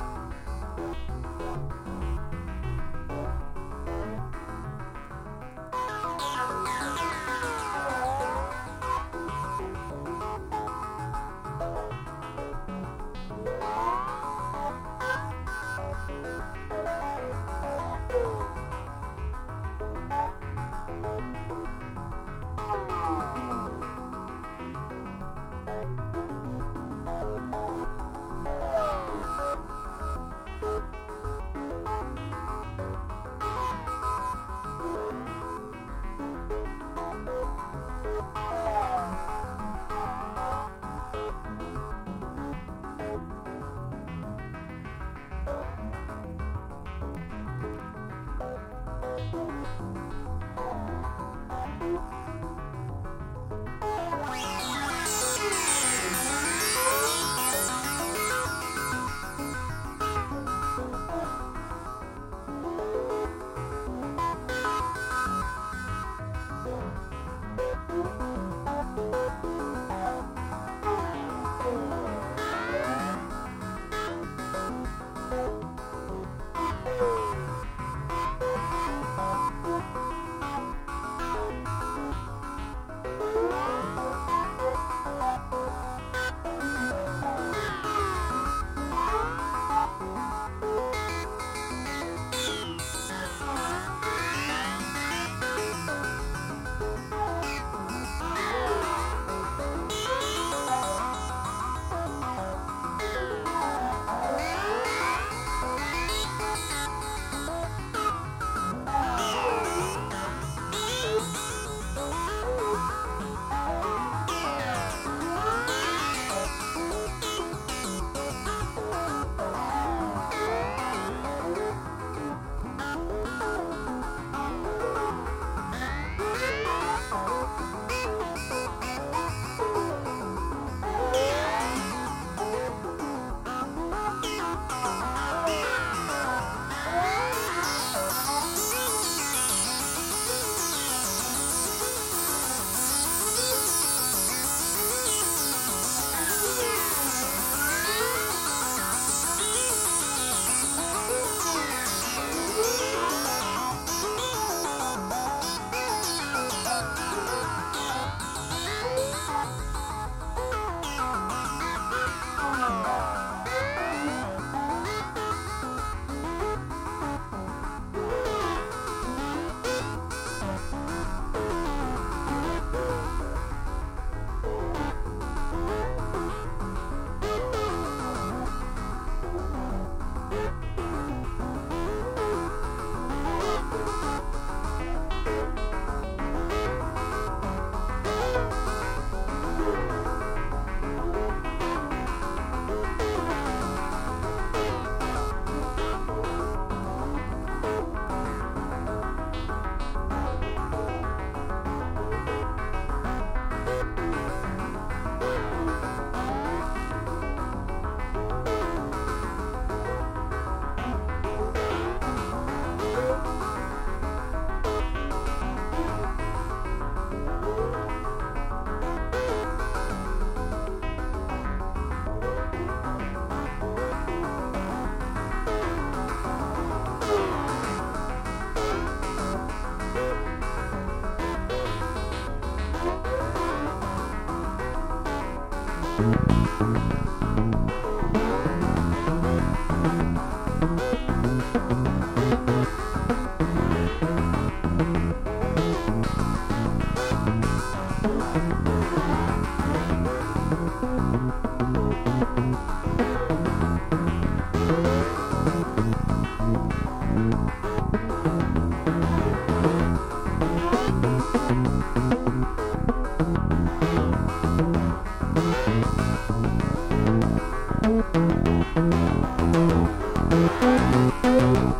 [267.91, 268.15] Thank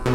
[0.05, 0.10] you.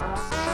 [0.00, 0.49] Bye.